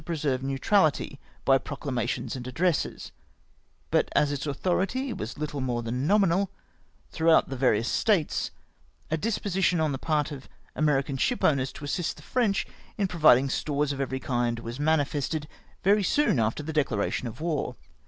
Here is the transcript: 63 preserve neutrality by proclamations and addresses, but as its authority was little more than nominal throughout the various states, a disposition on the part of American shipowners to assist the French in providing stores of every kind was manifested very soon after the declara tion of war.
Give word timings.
63 0.01 0.09
preserve 0.15 0.41
neutrality 0.41 1.19
by 1.45 1.59
proclamations 1.59 2.35
and 2.35 2.47
addresses, 2.47 3.11
but 3.91 4.09
as 4.15 4.31
its 4.31 4.47
authority 4.47 5.13
was 5.13 5.37
little 5.37 5.61
more 5.61 5.83
than 5.83 6.07
nominal 6.07 6.49
throughout 7.11 7.49
the 7.49 7.55
various 7.55 7.87
states, 7.87 8.49
a 9.11 9.15
disposition 9.17 9.79
on 9.79 9.91
the 9.91 9.99
part 9.99 10.31
of 10.31 10.49
American 10.75 11.17
shipowners 11.17 11.71
to 11.71 11.85
assist 11.85 12.17
the 12.17 12.23
French 12.23 12.65
in 12.97 13.07
providing 13.07 13.47
stores 13.47 13.91
of 13.91 14.01
every 14.01 14.19
kind 14.19 14.57
was 14.61 14.79
manifested 14.79 15.47
very 15.83 16.01
soon 16.01 16.39
after 16.39 16.63
the 16.63 16.73
declara 16.73 17.11
tion 17.11 17.27
of 17.27 17.39
war. 17.39 17.75